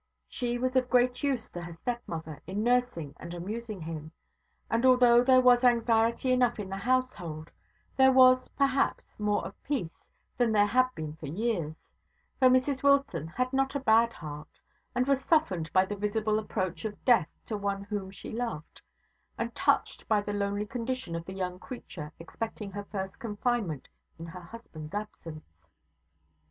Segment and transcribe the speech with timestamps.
[0.27, 4.11] She was of great use to her stepmother in nursing and amusing him;
[4.67, 7.51] and although there was anxiety enough in the household,
[7.97, 10.03] there was, perhaps, more of peace
[10.37, 11.75] than there had been for years,
[12.39, 14.59] for Mrs Wilson had not a bad heart,
[14.95, 18.81] and was softened by the visible approach of death to one whom she loved,
[19.37, 23.87] and touched by the lonely condition of the young creature expecting her first confinement
[24.17, 25.67] in her husband's absence.